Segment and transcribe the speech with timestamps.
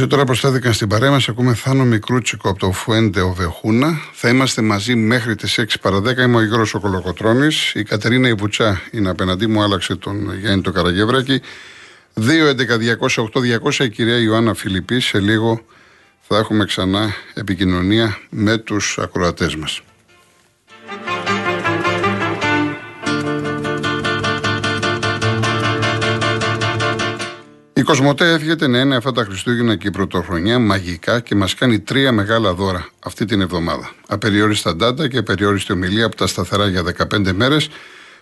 [0.00, 4.00] Όσοι τώρα προσθέθηκαν στην παρέα μας, ακούμε Θάνο Μικρούτσικο από το Φουέντε Οβεχούνα.
[4.12, 6.18] Θα είμαστε μαζί μέχρι τις 6 παρα 10.
[6.18, 7.46] Είμαι ο Ιγρό Κολοκοτρόνη.
[7.74, 11.40] Η Κατερίνα Ιβουτσά είναι απέναντί μου, άλλαξε τον Γιάννη το Καραγεύρακη.
[12.20, 15.00] 2.11.208.200 η κυρία Ιωάννα Φιλιππή.
[15.00, 15.60] Σε λίγο
[16.20, 19.82] θα έχουμε ξανά επικοινωνία με τους ακροατές μας.
[27.90, 32.12] Κοσμοτέ εύχεται να είναι αυτά τα Χριστούγεννα και η Πρωτοχρονιά μαγικά και μας κάνει τρία
[32.12, 33.90] μεγάλα δώρα αυτή την εβδομάδα.
[34.08, 36.82] Απεριόριστα ντάτα και απεριόριστη ομιλία από τα σταθερά για
[37.14, 37.68] 15 μέρες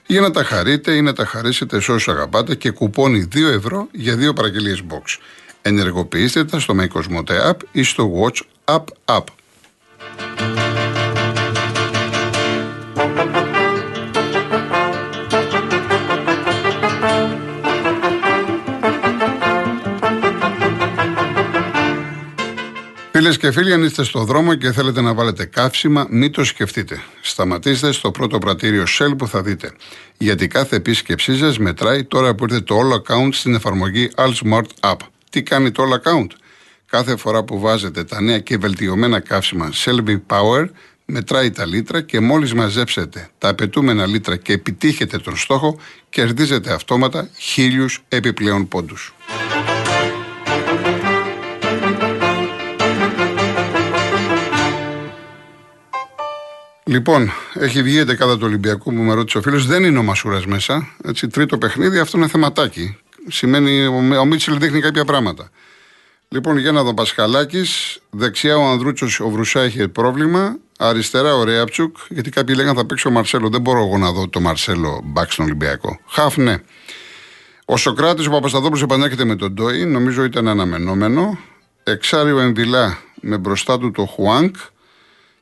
[0.06, 3.88] για να τα χαρείτε ή να τα χαρίσετε σε όσους αγαπάτε και κουπόνι 2 ευρώ
[3.92, 5.18] για δύο παραγγελίες box.
[5.62, 8.40] Ενεργοποιήστε τα στο My Cosmote App ή στο Watch
[8.76, 8.84] App
[9.16, 9.24] App.
[23.28, 27.02] Φίλες και φίλοι, αν είστε στο δρόμο και θέλετε να βάλετε καύσιμα, μην το σκεφτείτε.
[27.20, 29.72] Σταματήστε στο πρώτο πρατήριο Shell που θα δείτε.
[30.18, 34.90] Γιατί κάθε επίσκεψή σας μετράει τώρα που ήρθε το All Account στην εφαρμογή All Smart
[34.90, 34.96] App.
[35.30, 36.26] Τι κάνει το All Account?
[36.86, 40.64] Κάθε φορά που βάζετε τα νέα και βελτιωμένα καύσιμα Shelby Power,
[41.04, 47.28] μετράει τα λίτρα και μόλις μαζέψετε τα απαιτούμενα λίτρα και επιτύχετε τον στόχο, κερδίζετε αυτόματα
[47.38, 49.12] χίλιους επιπλέον πόντους.
[56.88, 59.66] Λοιπόν, έχει βγει η δεκάδα του Ολυμπιακού που με ρώτησε ο φίλος.
[59.66, 60.94] Δεν είναι ο Μασούρας μέσα.
[61.04, 62.96] Έτσι, τρίτο παιχνίδι, αυτό είναι θεματάκι.
[63.28, 65.50] Σημαίνει ο Μίτσελ δείχνει κάποια πράγματα.
[66.28, 67.98] Λοιπόν, για να δω Πασχαλάκης.
[68.10, 70.56] Δεξιά ο Ανδρούτσος, ο Βρουσά έχει πρόβλημα.
[70.78, 73.48] Αριστερά ο Ρέαπτσουκ, γιατί κάποιοι λέγανε θα παίξει ο Μαρσέλο.
[73.48, 76.00] Δεν μπορώ εγώ να δω το Μαρσέλο μπακ στον Ολυμπιακό.
[76.06, 76.56] Χαφ, ναι.
[77.64, 79.84] Ο Σοκράτης, ο Παπασταδόπουλο επανέρχεται με τον Ντόι.
[79.84, 81.38] Νομίζω ήταν αναμενόμενο.
[81.82, 84.56] Εξάριο Εμβιλά με μπροστά του το Χουάνκ.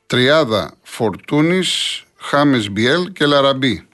[0.07, 3.87] Τριάδα Φορτούνης, Χάμες Μπιέλ και Λαραμπή.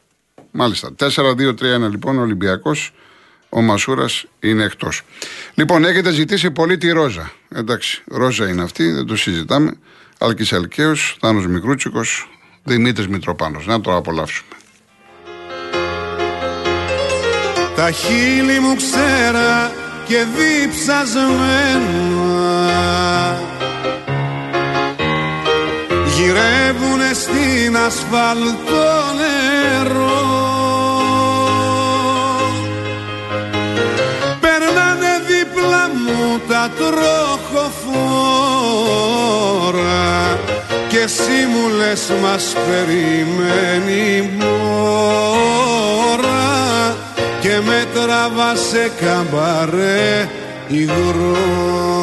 [0.50, 0.90] Μάλιστα.
[0.98, 2.92] 4-2-3-1 λοιπόν ο Ολυμπιακός.
[3.48, 5.02] Ο Μασούρας είναι εκτός.
[5.54, 7.32] Λοιπόν, έχετε ζητήσει πολύ τη Ρόζα.
[7.54, 9.72] Εντάξει, Ρόζα είναι αυτή, δεν το συζητάμε.
[10.18, 12.28] Άλκης Αλκαίο, Θάνος Μικρούτσικος,
[12.64, 13.66] Δημήτρης Μητροπάνος.
[13.66, 14.50] Να το απολαύσουμε.
[17.76, 19.72] Τα χείλη μου ξέρα
[20.06, 21.32] και διψασμένα
[27.22, 30.30] στην ασφαλτό νερό.
[34.40, 37.18] Περνάνε δίπλα μου τα τροχοφόρα
[40.88, 45.36] και εσύ μου λες μας περιμένει μόρα
[47.40, 50.28] και με τραβά σε καμπαρέ
[50.68, 52.02] υγρό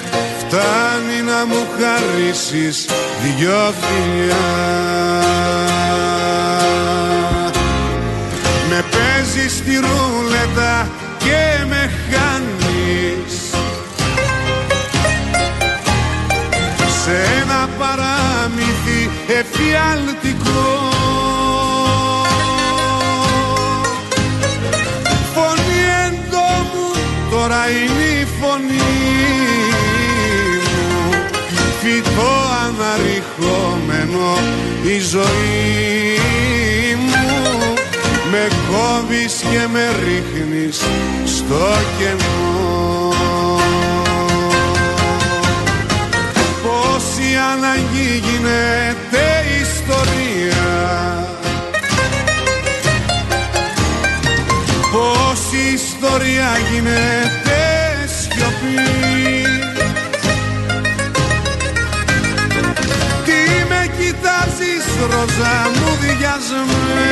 [0.61, 2.85] Φτάνει να μου χαρίσεις
[3.21, 4.35] δυο φιλιά.
[8.69, 13.35] Με παίζεις στη ρούλετα και με χάνεις.
[17.03, 20.80] Σε ένα παράμυθι εφιαλτικό
[31.91, 32.33] φυτό
[32.65, 34.37] αναρριχόμενο
[34.83, 37.73] η ζωή μου.
[38.31, 40.81] Με κόβεις και με ρίχνεις
[41.25, 41.67] στο
[41.97, 43.13] κενό.
[46.63, 49.30] Πόση αναγκή γίνεται
[65.21, 67.09] ρόζα μου διασμένο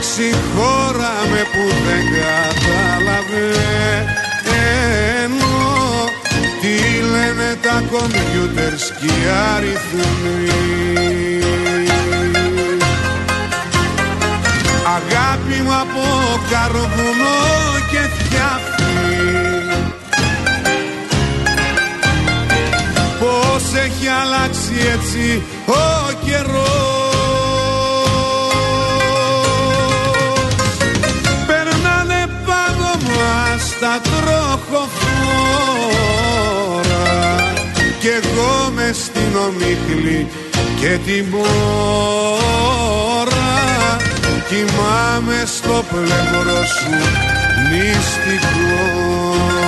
[0.00, 2.86] Συγχώρα με που δεν καταλαβαίνω
[6.60, 6.74] Τι
[7.12, 9.08] λένε τα κομπιούτερς και οι
[9.54, 10.48] αριθμοί.
[14.96, 16.04] Αγάπη μου από
[16.50, 17.67] καρβουνό
[25.08, 25.72] έτσι ο
[26.24, 26.66] καιρός.
[31.46, 34.98] Περνάνε πάνω μας τα τροχοφόρα
[38.00, 40.20] κι εγώ μες στην ομίχλη
[40.80, 41.46] και την μόρα
[44.48, 46.94] κοιμάμαι στο πλευρό σου
[47.70, 49.67] μυστικό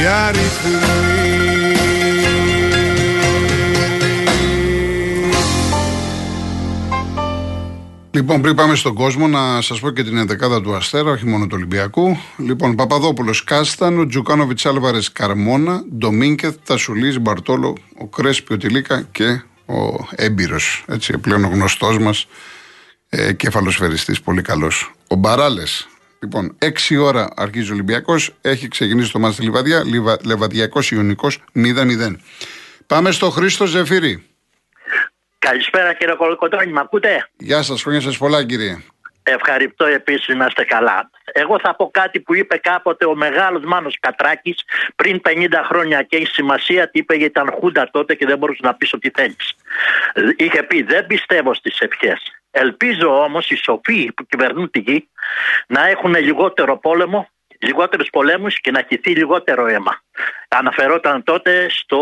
[0.00, 1.08] οι αριθμοί
[8.18, 11.44] Λοιπόν, πριν πάμε στον κόσμο, να σας πω και την ενδεκάδα του Αστέρα, όχι μόνο
[11.44, 12.16] του Ολυμπιακού.
[12.36, 20.06] Λοιπόν, Παπαδόπουλος Κάστανο, Τζουκάνοβιτς Άλβαρες Καρμόνα, Ντομίνκεθ, Τασουλής Μπαρτόλο, ο Κρέσπι, ο Τιλίκα και ο
[20.10, 22.26] έμπειρος, έτσι πλέον ο γνωστός μας,
[23.08, 24.92] ε, κεφαλοσφαιριστή, πολύ καλός.
[25.08, 25.88] Ο Μπαράλες,
[26.20, 28.34] Λοιπόν, 6 ώρα αρχίζει ο Ολυμπιακός.
[28.40, 29.84] Έχει ξεκινήσει το μάτι Λιβαδιά.
[29.84, 32.16] Λιβα, Λεβαδιακός Ιωνικός 0-0.
[32.86, 34.26] Πάμε στο Χρήστο Ζεφύρη.
[35.38, 38.78] Καλησπέρα κύριε Κολοκοτρόνη, με ακούτε; Γεια σας, χρόνια σας πολλά κύριε.
[39.30, 41.10] Ευχαριστώ επίσης να είστε καλά.
[41.32, 44.64] Εγώ θα πω κάτι που είπε κάποτε ο μεγάλος Μάνος Κατράκης
[44.96, 48.60] πριν 50 χρόνια και έχει σημασία τι είπε γιατί ήταν χούντα τότε και δεν μπορούσε
[48.62, 49.36] να πει ό,τι θέλει.
[50.36, 52.22] Είχε πει δεν πιστεύω στις ευχές.
[52.50, 55.08] Ελπίζω όμως οι σοφοί που κυβερνούν τη γη
[55.66, 57.28] να έχουν λιγότερο πόλεμο,
[57.58, 60.02] λιγότερους πολέμους και να χυθεί λιγότερο αίμα.
[60.48, 61.98] Αναφερόταν τότε στο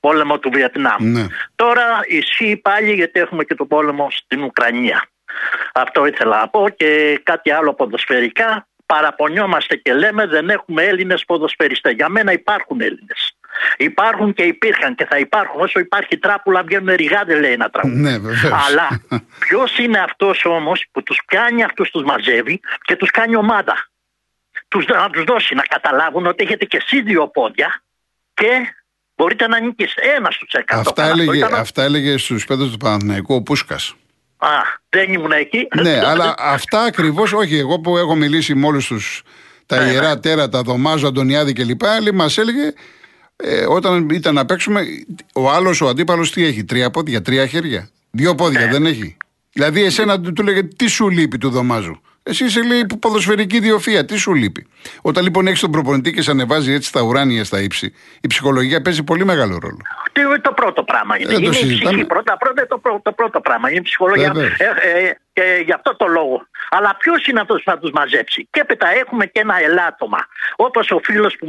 [0.00, 1.12] πόλεμο του Βιετνάμ.
[1.12, 1.26] Ναι.
[1.54, 5.08] Τώρα ισχύει πάλι γιατί έχουμε και το πόλεμο στην Ουκρανία.
[5.74, 8.66] Αυτό ήθελα να πω και κάτι άλλο ποδοσφαιρικά.
[8.86, 11.92] Παραπονιόμαστε και λέμε δεν έχουμε Έλληνες ποδοσφαιριστές.
[11.92, 13.36] Για μένα υπάρχουν Έλληνες.
[13.76, 15.60] Υπάρχουν και υπήρχαν και θα υπάρχουν.
[15.60, 18.00] Όσο υπάρχει τράπουλα βγαίνουν ρηγάδε, λέει ένα τραγούδι.
[18.00, 18.14] Ναι,
[18.68, 18.88] Αλλά
[19.38, 23.88] ποιος είναι αυτός όμως που τους πιάνει αυτούς, τους μαζεύει και τους κάνει ομάδα;
[24.68, 27.82] Τους, να τους δώσει να καταλάβουν ότι έχετε και εσείς δύο πόδια
[28.34, 28.48] και
[29.16, 30.00] μπορείτε να νικήσετε.
[30.16, 30.80] Ένας στου εκατό.
[30.80, 31.54] Αυτά, έλεγε, ήταν...
[31.54, 33.94] αυτά έλεγε στους πέντε του Παναθηναϊκού ο Πούσκας.
[34.44, 35.68] Α, δεν ήμουν εκεί.
[35.82, 37.56] Ναι, αλλά αυτά ακριβώς, όχι.
[37.56, 39.22] Εγώ που έχω μιλήσει με όλους τους
[39.66, 40.20] τα ναι, ιερά ναι.
[40.20, 41.82] τέρατα, Δωμάζο, Αντωνιάδη κλπ.
[42.14, 42.72] Μας έλεγε
[43.36, 44.84] ε, όταν ήταν να παίξουμε,
[45.34, 47.88] ο άλλος ο αντίπαλος τι έχει, τρία πόδια, τρία χέρια.
[48.10, 48.72] Δύο πόδια ναι.
[48.72, 49.16] δεν έχει.
[49.52, 54.04] Δηλαδή, εσένα του, του λέγε τι σου λείπει του Δωμάζου; Εσύ είσαι λέει ποδοσφαιρική διοφία,
[54.04, 54.66] τι σου λείπει;
[55.02, 58.82] Όταν λοιπόν έχεις τον προπονητή και σε ανεβάζει έτσι τα ουράνια στα ύψη, η ψυχολογία
[58.82, 59.78] παίζει πολύ μεγάλο ρόλο.
[60.12, 61.20] Τι είναι το πρώτο πράγμα.
[61.20, 62.04] Είναι, είναι η ψυχή.
[62.04, 63.68] Πρώτα, πρώτα το, πρώτο, το πρώτο πράγμα.
[63.68, 64.32] Είναι η ψυχολογία.
[64.58, 66.46] Ε, ε, και γι' αυτό το λόγο.
[66.70, 70.18] Αλλά ποιος είναι αυτός που θα τους μαζέψει; Και έπειτα έχουμε και ένα ελάττωμα.
[70.56, 71.46] Όπως ο φίλος που,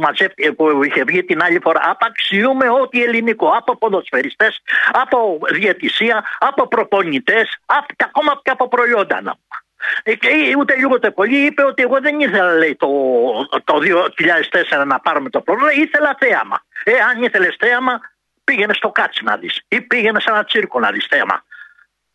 [0.56, 1.80] που είχε βγει την άλλη φορά.
[1.84, 3.48] Απαξιούμε ό,τι ελληνικό.
[3.48, 7.58] Από ποδοσφαιριστές, από διαιτησία, από προπονητές,
[7.96, 9.16] και ακόμα και από προϊόντα.
[9.16, 9.64] Ε, και
[10.58, 12.88] ούτε λίγο το πολύ είπε ότι εγώ δεν ήθελα λέει, το,
[13.64, 13.80] το
[14.80, 16.62] 2004 να πάρουμε το πρόβλημα, ήθελα θέαμα.
[16.84, 18.00] Ε, αν ήθελες θέαμα,
[18.44, 21.44] πήγαινε στο κάτσι να δεις ή πήγαινε σε ένα τσίρκο να δεις θέαμα.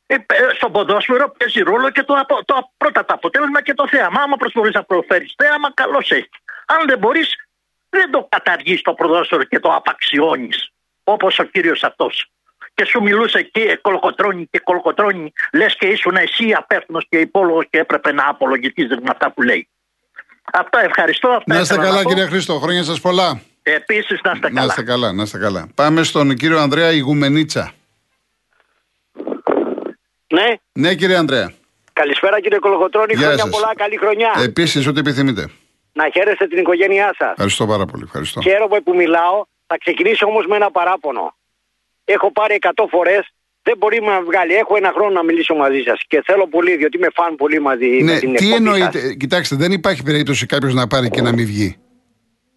[0.06, 0.16] Ε,
[0.56, 4.22] στο ποδόσφαιρο παίζει ρόλο και το, το πρώτα το αποτέλεσμα και το θέαμα.
[4.22, 6.30] Άμα προσπαθείς να προφέρεις θέαμα, καλώς έχει.
[6.66, 7.36] Αν δεν μπορείς,
[7.90, 10.72] δεν το καταργείς το ποδόσφαιρο και το απαξιώνεις.
[11.04, 12.32] Όπως ο κύριος αυτός
[12.74, 17.78] και σου μιλούσε και κολοκοτρώνει και κολοκοτρώνει, λες και ήσουν εσύ απέφθυνο και υπόλογος και
[17.78, 19.68] έπρεπε να απολογηθεί με αυτά που λέει.
[20.54, 21.30] Αυτά ευχαριστώ.
[21.30, 22.60] Αυτά να είστε καλά, κύριε Χρήστο.
[22.60, 23.42] Χρόνια σας πολλά.
[23.64, 24.60] Επίσης να είστε καλά.
[24.60, 25.68] Να είστε καλά, να είστε καλά.
[25.76, 27.72] Πάμε στον κύριο Ανδρέα Ιγουμενίτσα.
[30.28, 30.56] Ναι.
[30.72, 31.54] Ναι, κύριε Ανδρέα.
[31.94, 33.16] Καλησπέρα, κύριε Κολοκοτρώνη.
[33.16, 33.50] Χρόνια σας.
[33.50, 34.32] πολλά, καλή χρονιά.
[34.44, 35.50] Επίσης, ό,τι επιθυμείτε.
[35.94, 37.32] Να χαίρεστε την οικογένειά σας.
[37.32, 38.04] Ευχαριστώ πάρα πολύ.
[38.04, 38.42] Ευχαριστώ.
[38.42, 39.46] Χαίρομαι που μιλάω.
[39.68, 41.36] Θα ξεκινήσω όμως με ένα παράπονο
[42.12, 43.24] έχω πάρει 100 φορές
[43.64, 44.54] δεν μπορεί να βγάλει.
[44.54, 47.86] Έχω ένα χρόνο να μιλήσω μαζί σας και θέλω πολύ, διότι είμαι φαν πολύ μαζί
[47.88, 51.46] ναι, με την Τι εννοείτε, κοιτάξτε, δεν υπάρχει περίπτωση κάποιος να πάρει και να μην
[51.46, 51.78] βγει.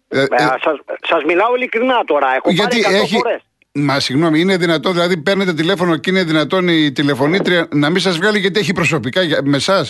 [0.07, 2.27] Ε, ε, σας, σας μιλάω ειλικρινά τώρα.
[2.35, 3.41] Έχω γιατί πάρει έχει, φορές.
[3.71, 8.17] Μα συγγνώμη, είναι δυνατόν, δηλαδή παίρνετε τηλέφωνο και είναι δυνατόν η τηλεφωνήτρια να μην σας
[8.17, 9.85] βγάλει γιατί έχει προσωπικά για- με εσά.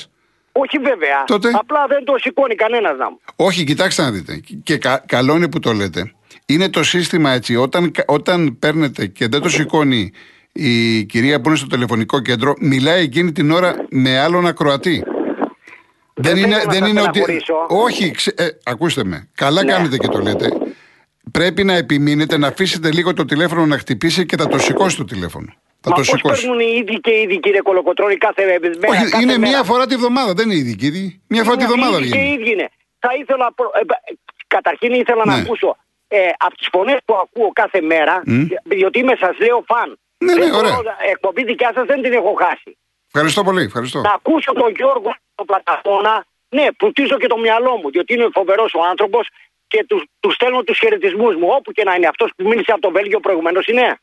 [0.51, 1.23] Όχι βέβαια.
[1.25, 3.19] Τότε; Απλά δεν το σηκώνει κανένας να μου.
[3.35, 4.41] Όχι, κοιτάξτε να δείτε.
[4.63, 6.13] Και κα- καλό είναι που το λέτε.
[6.45, 7.55] Είναι το σύστημα έτσι.
[7.55, 10.11] Όταν, κα- όταν παίρνετε και δεν το σηκώνει
[10.51, 15.03] η κυρία που είναι στο τηλεφωνικό κέντρο, μιλάει εκείνη την ώρα με άλλον ακροατή.
[16.13, 17.09] Δεν θέλω είναι, να δεν σας είναι ότι.
[17.19, 17.53] στεναχωρήσω.
[17.69, 19.29] Όχι, ξε- ε, ακούστε με.
[19.35, 19.71] Καλά Ναι.
[19.71, 20.49] κάνετε και το λέτε.
[21.31, 25.05] Πρέπει να επιμείνετε να αφήσετε λίγο το τηλέφωνο να χτυπήσει και θα το σηκώσει το
[25.05, 25.53] τηλέφωνο.
[25.81, 26.41] Θα Μα το πώς σηκώσει.
[26.41, 28.59] παίρνουν οι ίδιοι και οι ίδιοι κύριε Κολοκοτρώνη κάθε μέρα.
[28.89, 29.51] Όχι, κάθε είναι μέρα.
[29.51, 30.89] μία φορά τη βδομάδα, δεν είναι ειδική.
[30.89, 32.41] δι- Μία φορά τη Είναι βδομάδα οι ίδιοι και οι βγαίνει.
[32.41, 32.69] ίδιοι είναι.
[32.99, 34.13] Θα ήθελα, προ- ε, ε,
[34.47, 35.41] καταρχήν ήθελα να Ναι.
[35.41, 38.21] ακούσω ε, από τις φωνές που ακούω κάθε μέρα,
[38.63, 39.97] διότι είμαι σας λέω φαν.
[40.17, 40.81] Ναι, ναι, Δεν μπορώ ωραία.
[40.81, 42.77] να- εκπομπή δικιά σας δεν την έχω χάσει.
[43.13, 43.63] Ευχαριστώ πολύ.
[43.63, 44.01] Ευχαριστώ.
[44.01, 48.73] Να ακούσω τον Γιώργο τον Πλαταφώνα, ναι, πουτίζω και το μυαλό μου, διότι είναι φοβερός
[48.73, 49.27] ο άνθρωπος
[49.67, 52.81] και τους, τους στέλνω τους χαιρετισμούς μου, όπου και να είναι αυτός που μίλησε από
[52.81, 53.97] το Βέλγιο προηγουμένως είναι.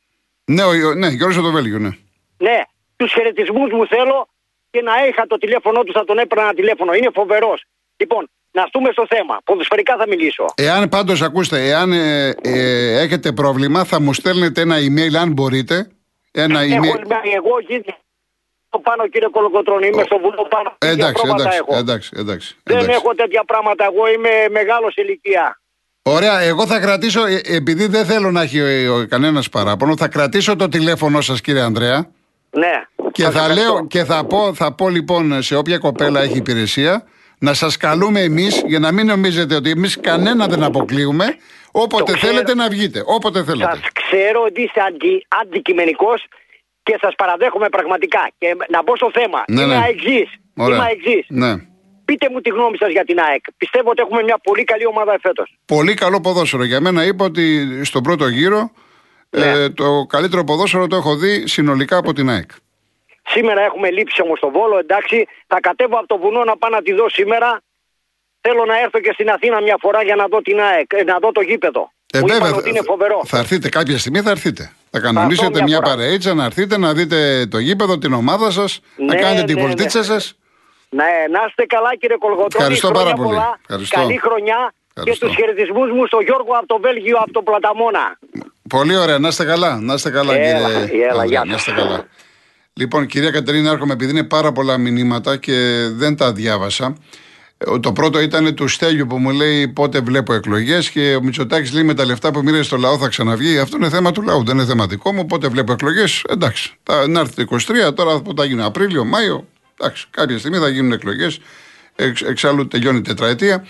[0.45, 1.91] Ναι, ο, ναι, Γιώργος από το Βέλγιο, ναι.
[2.39, 2.61] Ναι,
[2.97, 4.29] τους χαιρετισμούς μου θέλω
[4.71, 6.93] και να είχα το τηλέφωνό του, θα τον έπαιρνα ένα τηλέφωνο.
[6.95, 7.65] Είναι φοβερός.
[7.97, 9.39] Λοιπόν, να στούμε στο θέμα.
[9.45, 10.45] Ποδοσφαιρικά θα μιλήσω.
[10.55, 15.91] Εάν πάντως, ακούστε, εάν ε, ε, έχετε πρόβλημα, θα μου στέλνετε ένα email, αν μπορείτε.
[16.33, 16.99] Ένα Έχω, email.
[17.35, 17.85] εγώ εκεί
[18.83, 20.69] πάνω κύριε Κολοκοτρώνη, είμαι στο βουνό πάνω.
[20.79, 21.79] Ε, τέτοια εντάξει, πρόβατα εντάξει, έχω.
[21.79, 22.97] εντάξει, εντάξει, Δεν εντάξει.
[23.03, 23.85] έχω τέτοια πράγματα.
[23.85, 25.61] Εγώ είμαι μεγάλος σε ηλικία.
[26.03, 30.57] Ωραία, εγώ θα κρατήσω, ε, επειδή δεν θέλω να έχει ο, κανένας παράπονο, θα κρατήσω
[30.57, 32.07] το τηλέφωνο σας κύριε Ανδρέα
[32.51, 32.83] Ναι.
[33.13, 33.73] και Σας θα ευχαριστώ.
[33.73, 37.05] λέω και θα πω, θα πω λοιπόν σε όποια κοπέλα έχει υπηρεσία
[37.47, 41.37] να σας καλούμε εμείς για να μην νομίζετε ότι εμείς κανένα δεν αποκλείουμε
[41.71, 42.33] όποτε Το ξέρω.
[42.33, 43.71] θέλετε να βγείτε, όποτε θέλετε.
[43.71, 46.25] Σας ξέρω ότι είστε αντι, αντικειμενικός
[46.83, 48.31] και σας παραδέχομαι πραγματικά.
[48.39, 49.45] Και να μπω στο θέμα.
[49.49, 49.83] Ναι, είμαι ναι.
[49.83, 50.29] αεξής.
[50.57, 50.77] Ωραία.
[50.77, 51.25] Είμαι αεξής.
[51.29, 51.53] Ναι.
[52.05, 53.45] Πείτε μου τη γνώμη σας για την ΑΕΚ.
[53.57, 55.59] Πιστεύω ότι έχουμε μια πολύ καλή ομάδα εφέτος.
[55.67, 56.65] Πολύ καλό ποδόσφαιρο.
[56.65, 57.45] Για μένα είπα ότι
[57.85, 58.71] στον πρώτο γύρο
[59.31, 59.47] Ναι.
[59.47, 62.51] ε, το καλύτερο ποδόσφαιρο το έχω δει συνολικά από την ΑΕΚ.
[63.35, 65.27] Σήμερα έχουμε λείψει όμως στο Βόλο, εντάξει.
[65.47, 67.61] Θα κατέβω από το βουνό να πάω να τη δω σήμερα.
[68.41, 71.19] Θέλω να έρθω και στην Αθήνα μια φορά για να δω την ΑΕΚ, ε, να
[71.19, 71.93] δω το γήπεδο.
[72.15, 73.21] Ε, Μου είπαν βέβαια, ότι είναι φοβερό.
[73.27, 74.73] Θα έρθετε κάποια στιγμή, θα έρθετε.
[74.91, 75.89] Θα κανονίσετε μια μια φορά.
[75.97, 79.63] παρείτσα να έρθετε να δείτε το γήπεδο, την ομάδα σας, να Ναι, κάνετε την ναι,
[79.63, 80.05] βολτίτσα ναι.
[80.05, 80.39] σας.
[80.89, 82.55] Ναι, να είστε καλά κύριε Κολγοτρόνη.
[82.57, 83.29] Ευχαριστώ Χρόνια πάρα πολύ.
[83.29, 83.59] πολλά.
[83.63, 84.01] Ευχαριστώ.
[84.01, 85.27] Καλή χρονιά Ευχαριστώ.
[85.27, 88.19] και του χαιρετισμούς μου στο Γιώργο από το Βέλγιο, από το Πλαταμόνα.
[88.69, 89.81] Πολύ ωραία, να είστε καλά.
[89.81, 91.05] Να είστε καλά, Έλα, κύριε.
[91.07, 91.67] έλα, Ανδρέα, γεια να σας.
[91.67, 92.07] είστε καλά.
[92.75, 96.97] Λοιπόν, κυρία Κατερίνα, έρχομαι επειδή είναι πάρα πολλά μηνύματα και δεν τα διάβασα.
[97.59, 101.73] Ε, Το πρώτο ήταν του Στέλιου που μου λέει πότε βλέπω εκλογές και ο Μητσοτάκης
[101.73, 103.59] λέει με τα λεφτά που μοίρασε στο λαό θα ξαναβγεί.
[103.59, 105.27] Αυτό είναι θέμα του λαού, δεν είναι θέμα δικό μου.
[105.27, 106.73] Πότε βλέπω εκλογές, εντάξει.
[106.83, 107.57] Θα, να έρθει το
[107.89, 109.49] 23, τώρα που θα γίνει Απρίλιο, Μάιο.
[109.81, 111.39] Εντάξει, κάποια στιγμή θα γίνουν εκλογές.
[111.97, 113.67] Εξ, εξάλλου τελειώνει η τετραετία.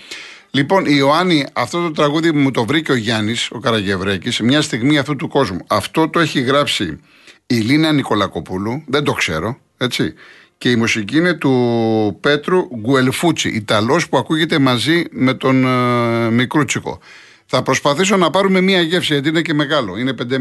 [0.51, 4.61] Λοιπόν, η Ιωάννη, αυτό το τραγούδι που μου το βρήκε ο Γιάννης, ο Καραγευρέκης, μια
[4.61, 5.59] στιγμή αυτού του κόσμου.
[5.67, 6.99] Αυτό το έχει γράψει
[7.47, 10.13] η Λίνα Νικολακοπούλου, δεν το ξέρω, έτσι.
[10.57, 16.99] Και η μουσική είναι του Πέτρου Γκουελφούτσι, Ιταλός που ακούγεται μαζί με τον ε, Μικρούτσικο.
[17.45, 20.37] Θα προσπαθήσω να πάρουμε μία γεύση, γιατί είναι και μεγάλο, είναι 5,5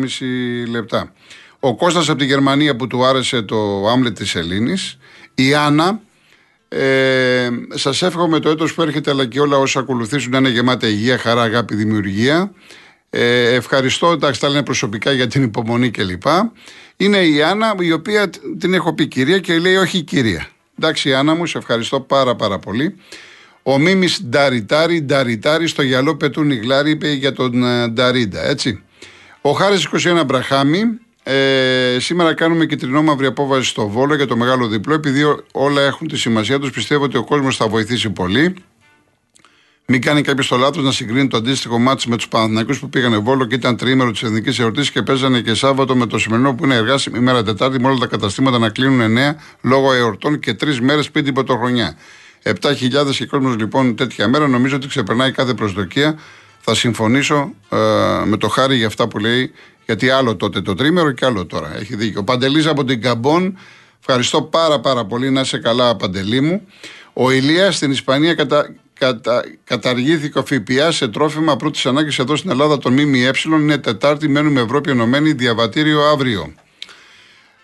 [0.70, 1.12] λεπτά.
[1.60, 4.98] Ο Κώστας από τη Γερμανία που του άρεσε το Άμλετ της Ελλήνης.
[5.34, 6.00] Η Άννα,
[6.68, 10.86] ε, Σας εύχομαι το έτος που έρχεται, αλλά και όλα όσα ακολουθήσουν να είναι γεμάτα
[10.86, 12.52] υγεία, χαρά, αγάπη, δημιουργία.
[13.14, 16.22] Ε, ευχαριστώ, εντάξει, τα λένε προσωπικά για την υπομονή κλπ.
[16.96, 20.46] Είναι η Άννα, η οποία τ- την έχω πει κυρία και λέει όχι κυρία.
[20.78, 22.96] Εντάξει, Άννα μου, σε ευχαριστώ πάρα πάρα πολύ.
[23.62, 28.82] Ο Μίμης Νταριτάρη, Νταριτάρη, στο γυαλό πετούν οι γλάρι, είπε για τον ε, Νταρίντα, έτσι.
[29.40, 30.80] Ο Χάρης 21 Μπραχάμι,
[31.22, 34.94] ε, σήμερα κάνουμε και τρινόμαυρη απόβαση στο Βόλο για το μεγάλο διπλό.
[34.94, 38.54] Επειδή ό- όλα έχουν τη σημασία τους, πιστεύω ότι ο κόσμος θα βοηθήσει πολύ.
[39.86, 43.16] Μην κάνει κάποιος το λάθος να συγκρίνει το αντίστοιχο μάτι με τους Παναθηναϊκούς που πήγανε
[43.16, 46.64] Βόλο και ήταν τρίμερο της Εθνικής Εορτής και παίζανε και Σάββατο με το σημερινό που
[46.64, 50.80] είναι εργάσιμη ημέρα Τετάρτη με όλα τα καταστήματα να κλείνουν 9 λόγω εορτών και τρεις
[50.80, 51.96] μέρες πριν την πρωτοχρονιά.
[52.42, 56.18] 7.000 και κόσμος λοιπόν τέτοια μέρα νομίζω ότι ξεπερνάει κάθε προσδοκία.
[56.60, 57.76] Θα συμφωνήσω ε,
[58.24, 59.52] με το χάρη για αυτά που λέει,
[59.86, 61.76] γιατί άλλο τότε το τρίμερο και άλλο τώρα.
[61.78, 62.20] Έχει δίκιο.
[62.20, 63.58] Ο Παντελής από την Καμπόν,
[64.00, 65.30] ευχαριστώ πάρα πάρα πολύ.
[65.30, 66.66] Να είσαι καλά, Παντελή μου.
[67.12, 72.50] Ο Ηλίας στην Ισπανία κατα, κατα, καταργήθηκε ο ΦΠΑ σε τρόφιμα πρώτης ανάγκης εδώ στην
[72.50, 73.30] Ελλάδα των ΜΜΕ.
[73.44, 76.52] Είναι Τετάρτη, μένουμε Ευρώπη Ενωμένη, διαβατήριο αύριο.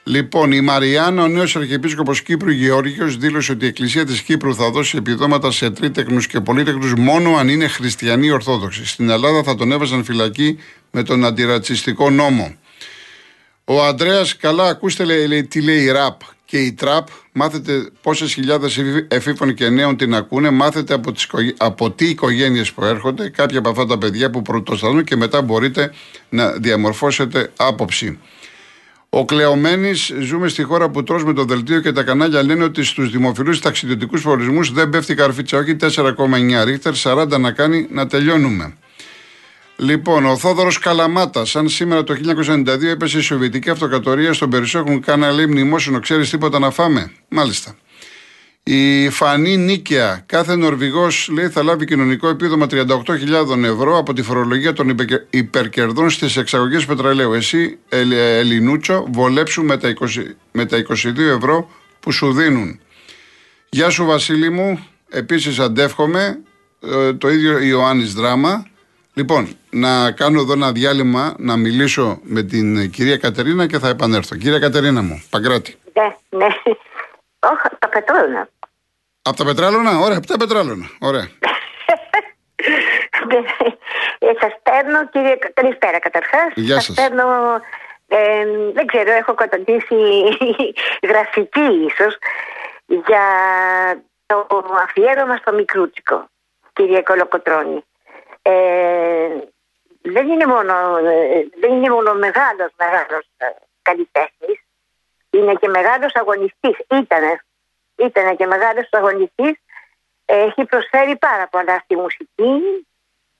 [0.02, 4.70] Λοιπόν, η Μαριάννα, ο νέος Αρχιεπίσκοπος Κύπρου Γεώργιος, δήλωσε ότι η Εκκλησία της Κύπρου θα
[4.70, 8.86] δώσει επιδόματα σε τρίτεκνου και πολίτεκνου μόνο αν είναι χριστιανοί Ορθόδοξοι.
[8.86, 10.58] Στην Ελλάδα θα τον έβαζαν φυλακή
[10.90, 12.56] με τον αντιρατσιστικό νόμο.
[13.64, 17.08] Ο Αντρέα, καλά, ακούστε λέει, τι λέει η ραπ και η τραπ.
[17.32, 18.78] Μάθετε πόσες χιλιάδες
[19.08, 20.50] εφήφων και νέων την ακούνε.
[20.50, 21.26] Μάθετε από, τις,
[21.56, 23.28] από τι οικογένειες προέρχονται.
[23.30, 25.92] Κάποια από αυτά τα παιδιά που πρωτοσταθούν και μετά μπορείτε
[26.28, 28.18] να διαμορφώσετε άποψη.
[29.10, 32.84] Ο Κλεωμένης, ζούμε στη χώρα που τρως με το δελτίο και τα κανάλια λένε ότι
[32.84, 35.58] στους δημοφιλούς ταξιδιωτικούς φορισμούς δεν πέφτει καρφίτσα.
[35.58, 38.76] Όχι 4,9 ρίχτερ, 40 να κάνει να τελειώνουμε.
[39.80, 45.00] Λοιπόν, ο Θόδωρος Καλαμάτας, σαν σήμερα το 1992 έπεσε η Σοβιετική Αυτοκρατορία στον Περισσό, έχουν
[45.00, 47.76] κάνει λέει μνημόσυνο, ξέρεις τίποτα να φάμε; Μάλιστα.
[48.62, 54.72] Η Φανή Νίκαια, κάθε Νορβηγός λέει θα λάβει κοινωνικό επίδομα 38.000 ευρώ από τη φορολογία
[54.72, 54.96] των
[55.30, 57.32] υπερκερδών στις εξαγωγές πετρελαίου.
[57.32, 60.06] Εσύ, Ελληνούτσο, βολέψου με τα, 20,
[60.52, 61.70] με τα 22 ευρώ
[62.00, 62.80] που σου δίνουν.
[63.68, 66.38] Γεια σου Βασίλη μου, επίσης αντεύχομαι,
[66.80, 68.66] ε, το ίδιο Ιωάννης Δράμα.
[69.18, 74.36] Λοιπόν, να κάνω εδώ ένα διάλειμμα να μιλήσω με την κυρία Κατερίνα και θα επανέλθω.
[74.36, 75.76] Κυρία Κατερίνα μου, Παγκράτη.
[75.92, 76.46] Ναι, ναι.
[77.38, 78.48] Όχι, τα πετράλωνα.
[79.22, 80.86] Από τα πετράλωνα, ωραία, από τα πετράλωνα.
[81.00, 81.22] Ωραία.
[84.18, 85.38] ε, σας παίρνω, κύριε.
[85.54, 86.52] Καλησπέρα καταρχάς.
[86.54, 86.94] Γεια σας.
[86.94, 87.24] παίρνω.
[88.08, 89.96] Ε, δεν ξέρω, έχω καταντήσει
[91.10, 92.18] γραφική ίσως
[92.86, 93.26] για
[94.26, 94.46] το
[94.82, 96.28] αφιέρωμα στο Μικρούτσικο,
[96.72, 97.82] κύριε Κολοκοτρώνη.
[98.50, 99.28] Ε,
[100.02, 100.74] δεν είναι μόνο,
[101.60, 103.46] δεν είναι μόνο μεγάλος, μεγάλος ε,
[103.82, 104.60] καλλιτέχνης,
[105.30, 107.44] είναι και μεγάλος αγωνιστής, ήτανε,
[107.96, 109.54] ήτανε και μεγάλος αγωνιστής,
[110.24, 112.86] έχει προσφέρει πάρα πολλά στη μουσική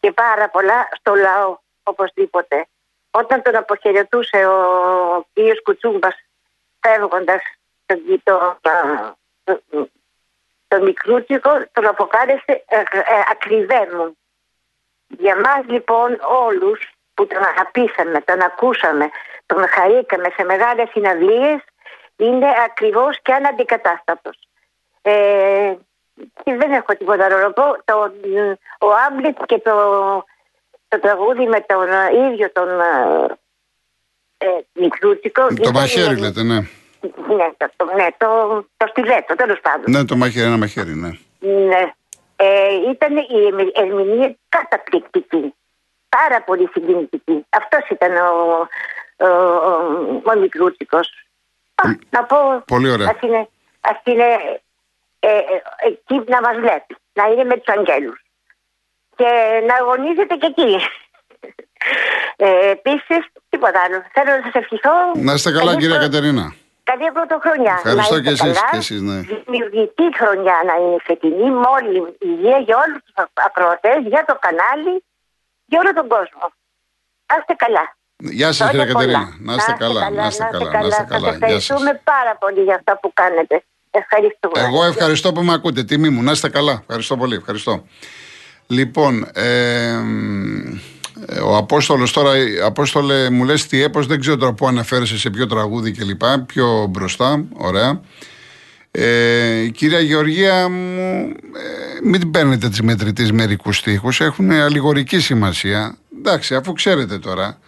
[0.00, 2.66] και πάρα πολλά στο λαό, οπωσδήποτε.
[3.11, 5.38] Όταν τον αποχαιρετούσε ο κ.
[5.62, 6.14] Κουτσούμπας
[6.80, 7.42] φεύγοντας
[7.87, 8.59] τον, το,
[9.44, 9.62] το,
[10.68, 13.22] το, μικρούτσικο, τον αποκάλεσε ε, ε,
[15.09, 19.09] για μας λοιπόν όλους που τον αγαπήσαμε, τον ακούσαμε,
[19.47, 21.61] τον χαρήκαμε σε μεγάλες συναυλίες
[22.16, 24.38] είναι ακριβώς και αναντικατάστατος.
[25.03, 25.75] Ε,
[26.44, 27.62] και δεν έχω τίποτα άλλο να πω.
[27.85, 28.12] Το,
[28.79, 29.75] ο Άμπλετ και το,
[30.88, 31.87] το τραγούδι με τον
[32.31, 32.68] ίδιο τον
[34.38, 35.47] ε, Μικρούτσικο.
[35.47, 36.59] Το μαχαίρι λέτε, ναι.
[37.01, 38.27] Ναι, το, ναι, το,
[38.77, 39.85] το στιλέτο, τέλος πάντων.
[39.90, 41.11] Ναι, το μαχαίρι, ένα μαχαίρι, ναι.
[41.38, 41.92] Ναι.
[42.40, 45.55] Ε, ήταν η ερμηνεία καταπληκτική.
[46.09, 47.46] Πάρα πολύ συγκινητική.
[47.48, 48.68] Αυτός ήταν ο,
[49.16, 51.09] ο, ο, ο Μικρούτσικος.
[52.11, 53.09] να πω, πολύ ωραία.
[53.09, 53.48] Ας είναι,
[53.81, 54.61] ας είναι
[55.20, 55.38] ε, ε,
[55.87, 56.96] εκεί να μας βλέπει.
[57.12, 58.24] Να είναι με τους αγγέλους.
[59.16, 59.29] Και
[59.66, 60.77] να αγωνίζεται και εκεί.
[62.40, 64.05] Ε, Επίσης, τίποτα άλλο.
[64.12, 64.90] Θέλω να σας ευχηθώ.
[65.14, 66.55] Να είστε καλά, κυρία Κατερίνα.
[66.90, 67.74] Καλή πρωτοχρονιά.
[67.85, 68.59] Ευχαριστώ και εσείς.
[68.70, 69.18] Και εσείς, ναι.
[69.44, 73.14] Δημιουργική χρονιά να είναι φετινή, με όλη υγεία για όλους τους
[73.48, 74.94] ακροατές, για το κανάλι,
[75.70, 76.44] για όλο τον κόσμο.
[77.29, 77.85] Να είστε καλά.
[78.38, 79.24] Γεια σας, κύριε Κατερίνα.
[79.38, 80.11] Να είστε καλά.
[80.11, 80.70] Να είστε καλά.
[80.70, 81.29] Να είστε καλά.
[81.29, 83.62] ευχαριστούμε πάρα πολύ για αυτά που κάνετε.
[83.90, 84.61] Ευχαριστούμε.
[84.66, 85.83] Εγώ ευχαριστώ που με ακούτε.
[85.85, 86.22] Τιμή μου.
[86.22, 86.74] Να είστε καλά.
[86.81, 87.35] Ευχαριστώ πολύ.
[87.35, 87.87] Ευχαριστώ.
[88.66, 89.98] Λοιπόν, ε, ε,
[91.44, 92.31] ο Απόστολος τώρα,
[92.64, 96.22] Απόστολε, μου λες τι έπω, δεν ξέρω τώρα πού αναφέρεσαι σε ποιο τραγούδι κλπ.
[96.46, 98.00] Πιο μπροστά, ωραία.
[98.90, 101.33] Ε, η κυρία Γεωργία μου,
[102.00, 105.96] ε, μην παίρνετε τις μετρητή μερικούς τείχου, έχουν αλληγορική σημασία.
[106.18, 107.59] Εντάξει, αφού ξέρετε τώρα.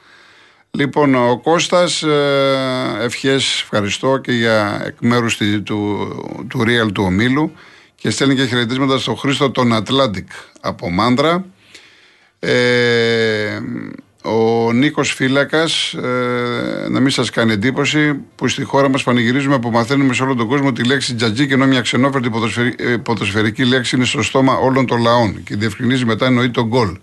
[0.70, 5.62] Λοιπόν, ο Κώστας, ε, ευχές ευχαριστώ και για εκ μέρους του,
[6.48, 7.52] του, Real του ομίλου
[7.94, 10.26] και στέλνει και χαιρετίσματα στον Χρήστο τον Atlantic
[10.60, 11.44] από Μάντρα.
[12.40, 13.60] Ε,
[14.22, 19.70] ο Νίκος Φύλακας, ε, να μην σας κάνει εντύπωση, που στη χώρα μας πανηγυρίζουμε που
[19.70, 22.30] μαθαίνουμε σε όλο τον κόσμο τη λέξη τζατζί και ενώ μια ξενόφερτη
[22.76, 25.42] ε, ποδοσφαιρική λέξη είναι στο στόμα όλων των λαών.
[25.42, 26.98] Και διευκρινίζει μετά εννοεί τον γκολ.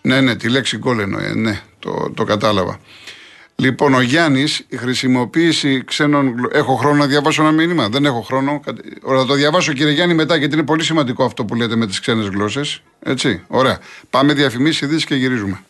[0.00, 1.34] Ναι, ναι, τη λέξη γκολ εννοεί.
[1.34, 2.80] Ναι, το, το κατάλαβα.
[3.56, 6.50] Λοιπόν, ο Γιάννης, η χρησιμοποίηση ξένων.
[6.52, 8.60] Έχω χρόνο να διαβάσω ένα μήνυμα; Δεν έχω χρόνο.
[9.06, 12.00] Θα το διαβάσω, κύριε Γιάννη, μετά γιατί είναι πολύ σημαντικό αυτό που λέτε με τις
[12.00, 12.82] ξένες γλώσσες.
[13.00, 13.78] Έτσι, ωραία.
[14.10, 15.64] Πάμε διαφημίσεις, ειδήσεις και γυρίζουμε.